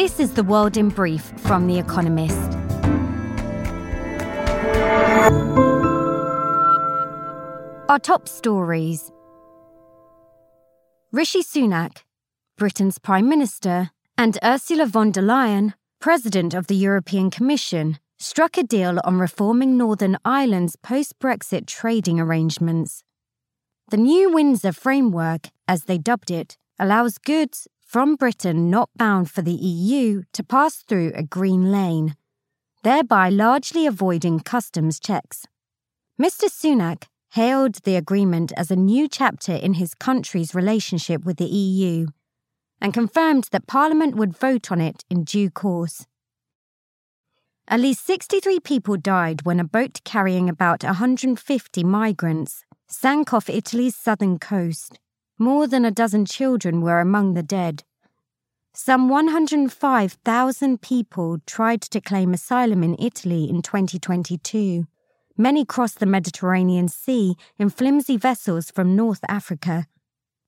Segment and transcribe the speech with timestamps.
[0.00, 2.54] This is The World in Brief from The Economist.
[7.86, 9.12] Our top stories
[11.12, 11.98] Rishi Sunak,
[12.56, 18.62] Britain's Prime Minister, and Ursula von der Leyen, President of the European Commission, struck a
[18.62, 23.04] deal on reforming Northern Ireland's post Brexit trading arrangements.
[23.90, 29.42] The new Windsor framework, as they dubbed it, allows goods from Britain not bound for
[29.42, 32.14] the EU to pass through a green lane,
[32.84, 35.44] thereby largely avoiding customs checks.
[36.16, 36.44] Mr.
[36.44, 42.06] Sunak hailed the agreement as a new chapter in his country's relationship with the EU
[42.80, 46.06] and confirmed that Parliament would vote on it in due course.
[47.66, 53.96] At least 63 people died when a boat carrying about 150 migrants sank off Italy's
[53.96, 55.00] southern coast.
[55.42, 57.82] More than a dozen children were among the dead.
[58.74, 64.86] Some 105,000 people tried to claim asylum in Italy in 2022.
[65.38, 69.86] Many crossed the Mediterranean Sea in flimsy vessels from North Africa.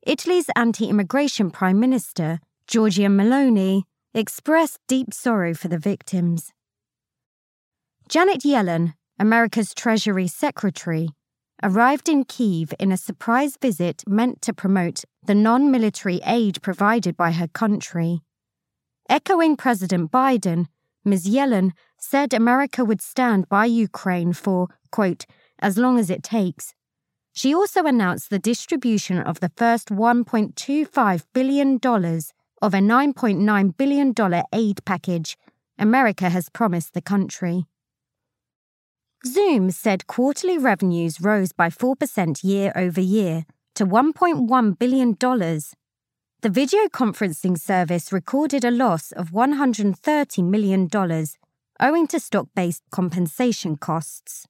[0.07, 2.39] Italy's anti immigration Prime Minister,
[2.69, 6.53] Giorgia Meloni, expressed deep sorrow for the victims.
[8.11, 11.09] Janet Yellen, America's Treasury Secretary,
[11.63, 17.17] arrived in Kiev in a surprise visit meant to promote the non military aid provided
[17.17, 18.21] by her country.
[19.09, 20.67] Echoing President Biden,
[21.05, 21.27] Ms.
[21.27, 25.27] Yellen said America would stand by Ukraine for, quote,
[25.59, 26.75] as long as it takes.
[27.33, 34.85] She also announced the distribution of the first $1.25 billion of a $9.9 billion aid
[34.85, 35.37] package
[35.79, 37.65] America has promised the country.
[39.25, 43.45] Zoom said quarterly revenues rose by 4% year over year
[43.77, 45.15] to $1.1 billion.
[46.41, 50.89] The video conferencing service recorded a loss of $130 million
[51.79, 54.49] owing to stock based compensation costs.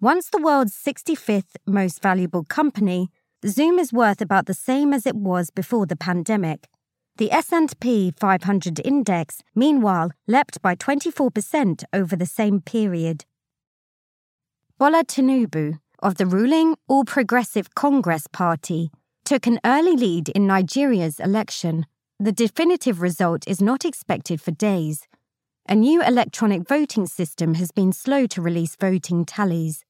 [0.00, 3.10] Once the world's 65th most valuable company,
[3.46, 6.68] Zoom is worth about the same as it was before the pandemic.
[7.16, 13.24] The S&P 500 index, meanwhile, leapt by 24% over the same period.
[14.80, 18.90] Bola Tinubu of the ruling All Progressive Congress Party
[19.26, 21.84] took an early lead in Nigeria's election.
[22.18, 25.06] The definitive result is not expected for days.
[25.68, 29.84] A new electronic voting system has been slow to release voting tallies.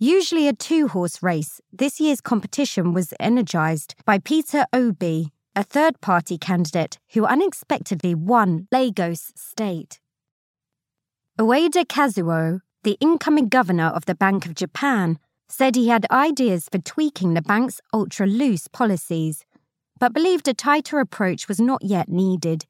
[0.00, 6.00] Usually a two horse race, this year's competition was energized by Peter Obi, a third
[6.00, 10.00] party candidate who unexpectedly won Lagos State.
[11.38, 16.78] Ueda Kazuo the incoming governor of the Bank of Japan, said he had ideas for
[16.78, 19.44] tweaking the bank's ultra loose policies,
[19.98, 22.66] but believed a tighter approach was not yet needed.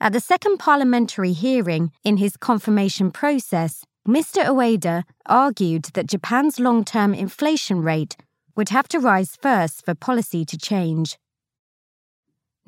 [0.00, 4.46] At the second parliamentary hearing in his confirmation process, Mr.
[4.46, 8.16] Ueda argued that Japan's long term inflation rate
[8.56, 11.18] would have to rise first for policy to change.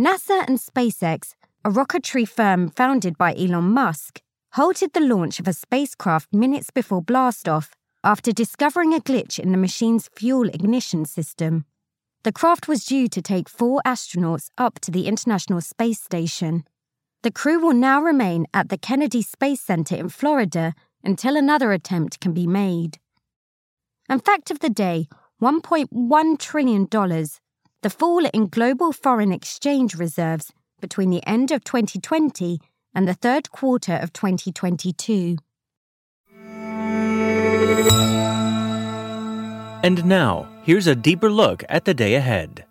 [0.00, 4.21] NASA and SpaceX, a rocketry firm founded by Elon Musk,
[4.54, 7.70] halted the launch of a spacecraft minutes before blastoff
[8.04, 11.64] after discovering a glitch in the machine's fuel ignition system.
[12.24, 16.64] The craft was due to take four astronauts up to the International Space Station.
[17.22, 22.20] The crew will now remain at the Kennedy Space Center in Florida until another attempt
[22.20, 22.98] can be made.
[24.08, 25.08] And fact of the day
[25.40, 32.60] $1.1 trillion, the fall in global foreign exchange reserves between the end of 2020
[32.94, 35.36] and the third quarter of 2022.
[39.84, 42.64] And now, here's a deeper look at the day ahead.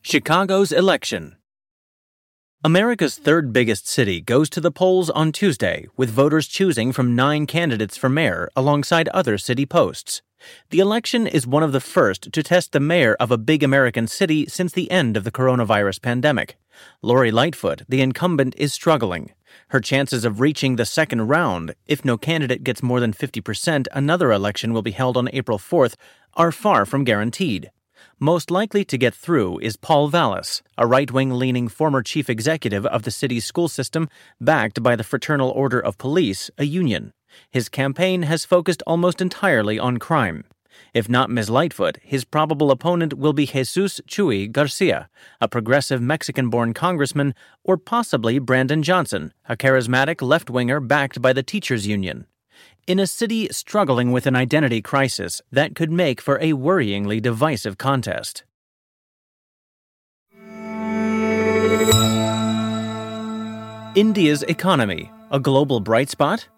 [0.00, 1.36] Chicago's election.
[2.64, 7.46] America's third biggest city goes to the polls on Tuesday, with voters choosing from nine
[7.46, 10.22] candidates for mayor alongside other city posts.
[10.70, 14.06] The election is one of the first to test the mayor of a big American
[14.06, 16.56] city since the end of the coronavirus pandemic.
[17.02, 19.32] Lori Lightfoot, the incumbent, is struggling.
[19.68, 24.32] Her chances of reaching the second round, if no candidate gets more than 50%, another
[24.32, 25.94] election will be held on April 4th,
[26.34, 27.70] are far from guaranteed.
[28.20, 32.84] Most likely to get through is Paul Vallas, a right wing leaning former chief executive
[32.86, 34.08] of the city's school system,
[34.40, 37.12] backed by the Fraternal Order of Police, a union.
[37.50, 40.44] His campaign has focused almost entirely on crime.
[40.94, 41.50] If not Ms.
[41.50, 45.08] Lightfoot, his probable opponent will be Jesus Chuy Garcia,
[45.40, 47.34] a progressive Mexican born congressman,
[47.64, 52.26] or possibly Brandon Johnson, a charismatic left winger backed by the teachers' union.
[52.86, 57.76] In a city struggling with an identity crisis, that could make for a worryingly divisive
[57.76, 58.44] contest.
[63.94, 66.48] India's economy, a global bright spot?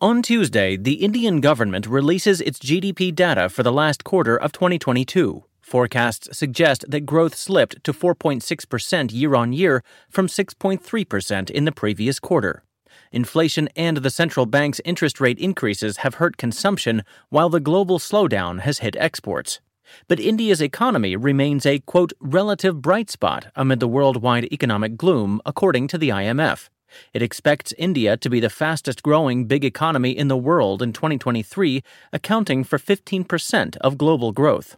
[0.00, 5.42] On Tuesday, the Indian government releases its GDP data for the last quarter of 2022.
[5.60, 12.20] Forecasts suggest that growth slipped to 4.6% year on year from 6.3% in the previous
[12.20, 12.62] quarter.
[13.10, 18.60] Inflation and the central bank's interest rate increases have hurt consumption, while the global slowdown
[18.60, 19.58] has hit exports.
[20.06, 25.88] But India's economy remains a, quote, relative bright spot amid the worldwide economic gloom, according
[25.88, 26.68] to the IMF.
[27.12, 31.82] It expects India to be the fastest growing big economy in the world in 2023,
[32.12, 34.76] accounting for 15% of global growth.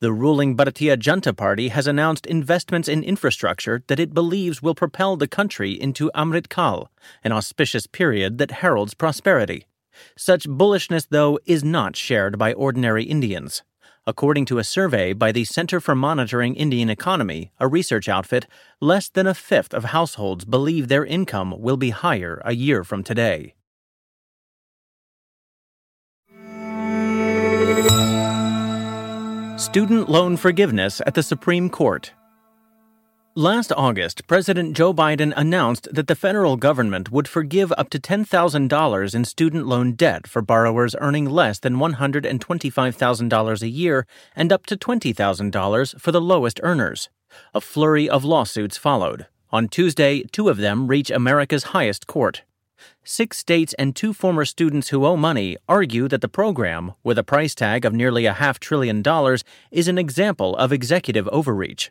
[0.00, 5.16] The ruling Bharatiya Janata Party has announced investments in infrastructure that it believes will propel
[5.16, 6.90] the country into Amrit Kal,
[7.22, 9.66] an auspicious period that heralds prosperity.
[10.16, 13.62] Such bullishness, though, is not shared by ordinary Indians.
[14.06, 18.46] According to a survey by the Center for Monitoring Indian Economy, a research outfit,
[18.78, 23.02] less than a fifth of households believe their income will be higher a year from
[23.02, 23.54] today.
[29.56, 32.12] Student loan forgiveness at the Supreme Court.
[33.36, 39.12] Last August, President Joe Biden announced that the federal government would forgive up to $10,000
[39.12, 44.76] in student loan debt for borrowers earning less than $125,000 a year and up to
[44.76, 47.08] $20,000 for the lowest earners.
[47.52, 49.26] A flurry of lawsuits followed.
[49.50, 52.44] On Tuesday, two of them reach America's highest court.
[53.02, 57.24] Six states and two former students who owe money argue that the program, with a
[57.24, 59.42] price tag of nearly a half trillion dollars,
[59.72, 61.90] is an example of executive overreach.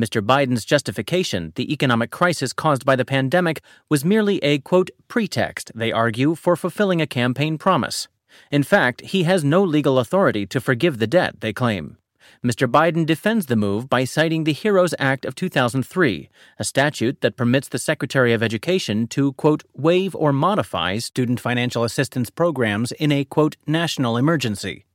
[0.00, 0.24] Mr.
[0.24, 3.60] Biden's justification, the economic crisis caused by the pandemic,
[3.90, 8.08] was merely a, quote, pretext, they argue, for fulfilling a campaign promise.
[8.50, 11.98] In fact, he has no legal authority to forgive the debt, they claim.
[12.42, 12.66] Mr.
[12.66, 17.68] Biden defends the move by citing the HEROES Act of 2003, a statute that permits
[17.68, 23.24] the Secretary of Education to, quote, waive or modify student financial assistance programs in a,
[23.24, 24.86] quote, national emergency.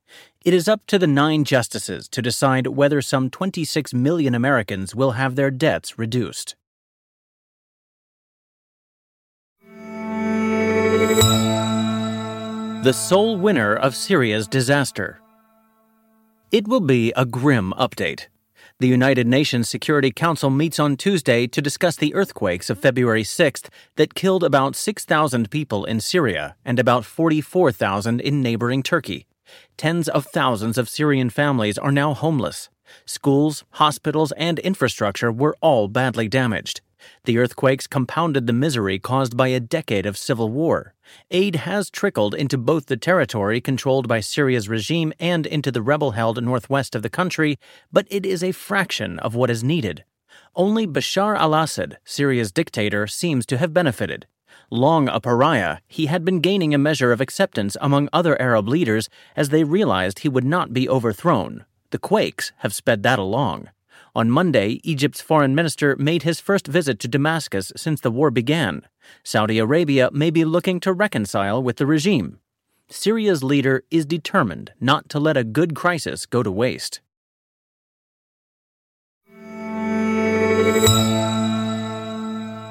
[0.44, 5.12] It is up to the nine justices to decide whether some 26 million Americans will
[5.12, 6.54] have their debts reduced.
[12.84, 15.20] The sole winner of Syria's disaster.
[16.52, 18.28] It will be a grim update.
[18.78, 23.68] The United Nations Security Council meets on Tuesday to discuss the earthquakes of February 6th
[23.96, 29.26] that killed about 6,000 people in Syria and about 44,000 in neighboring Turkey.
[29.76, 32.68] Tens of thousands of Syrian families are now homeless.
[33.04, 36.80] Schools, hospitals, and infrastructure were all badly damaged.
[37.24, 40.94] The earthquakes compounded the misery caused by a decade of civil war.
[41.30, 46.12] Aid has trickled into both the territory controlled by Syria's regime and into the rebel
[46.12, 47.58] held northwest of the country,
[47.92, 50.04] but it is a fraction of what is needed.
[50.54, 54.26] Only Bashar al Assad, Syria's dictator, seems to have benefited.
[54.70, 59.08] Long a pariah, he had been gaining a measure of acceptance among other Arab leaders
[59.36, 61.64] as they realized he would not be overthrown.
[61.90, 63.68] The quakes have sped that along.
[64.16, 68.82] On Monday, Egypt's foreign minister made his first visit to Damascus since the war began.
[69.22, 72.40] Saudi Arabia may be looking to reconcile with the regime.
[72.88, 77.00] Syria's leader is determined not to let a good crisis go to waste.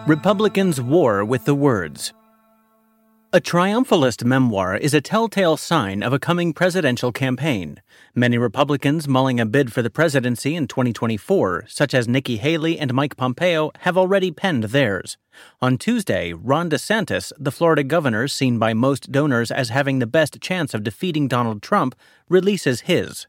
[0.07, 2.13] Republicans' War with the Words.
[3.33, 7.81] A triumphalist memoir is a telltale sign of a coming presidential campaign.
[8.13, 12.93] Many Republicans mulling a bid for the presidency in 2024, such as Nikki Haley and
[12.93, 15.17] Mike Pompeo, have already penned theirs.
[15.59, 20.39] On Tuesday, Ron DeSantis, the Florida governor seen by most donors as having the best
[20.39, 21.95] chance of defeating Donald Trump,
[22.29, 23.25] releases his.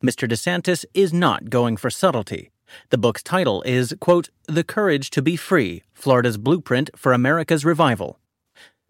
[0.00, 0.30] Mr.
[0.30, 2.52] DeSantis is not going for subtlety.
[2.90, 8.18] The book's title is, quote, The Courage to Be Free Florida's Blueprint for America's Revival.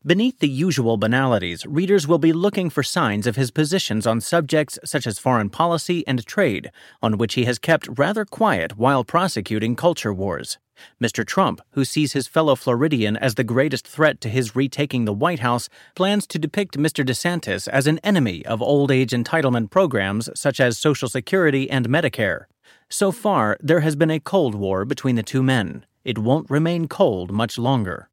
[0.05, 4.77] Beneath the usual banalities, readers will be looking for signs of his positions on subjects
[4.85, 9.77] such as foreign policy and trade, on which he has kept rather quiet while prosecuting
[9.77, 10.59] culture wars.
[11.01, 11.25] Mr.
[11.25, 15.39] Trump, who sees his fellow Floridian as the greatest threat to his retaking the White
[15.39, 17.05] House, plans to depict Mr.
[17.05, 22.47] DeSantis as an enemy of old age entitlement programs such as Social Security and Medicare.
[22.93, 25.87] So far, there has been a Cold War between the two men.
[26.05, 28.11] It won't remain cold much longer.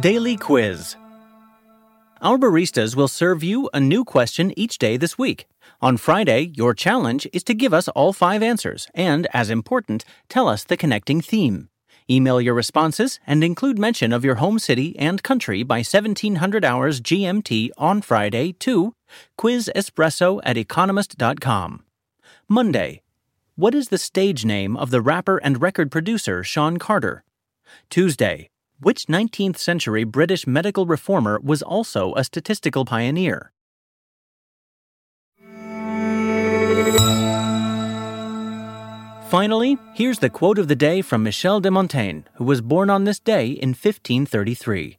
[0.00, 0.96] Daily Quiz
[2.20, 5.46] Our baristas will serve you a new question each day this week.
[5.80, 10.48] On Friday, your challenge is to give us all five answers and, as important, tell
[10.48, 11.68] us the connecting theme.
[12.10, 17.00] Email your responses and include mention of your home city and country by 1700 hours
[17.00, 18.95] GMT on Friday to
[19.38, 21.82] quizespresso at economist.com.
[22.48, 23.02] Monday,
[23.58, 27.24] What is the stage name of the rapper and record producer Sean Carter?
[27.88, 33.52] Tuesday, which 19th century British medical reformer was also a statistical pioneer?
[39.30, 43.04] Finally, here's the quote of the day from Michel de Montaigne, who was born on
[43.04, 44.98] this day in 1533.